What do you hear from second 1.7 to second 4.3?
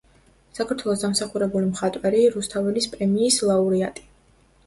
მხატვარი, რუსთაველის პრემიის ლაურეატი.